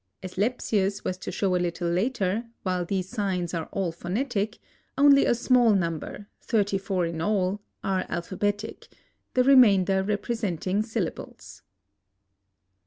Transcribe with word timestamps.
As 0.23 0.35
Lepsius 0.35 1.03
was 1.03 1.15
to 1.19 1.31
show 1.31 1.55
a 1.55 1.61
little 1.61 1.87
later, 1.87 2.45
while 2.63 2.83
these 2.85 3.07
signs 3.07 3.53
are 3.53 3.69
all 3.71 3.91
phonetic, 3.91 4.57
only 4.97 5.27
a 5.27 5.35
small 5.35 5.75
number—thirty 5.75 6.79
four 6.79 7.05
in 7.05 7.21
all—are 7.21 8.07
alphabetic, 8.09 8.87
the 9.35 9.43
remainder 9.43 10.01
representing 10.01 10.81
syllables. 10.81 11.61